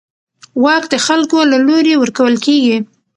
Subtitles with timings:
[0.63, 2.77] واک د خلکو له لوري ورکول کېږي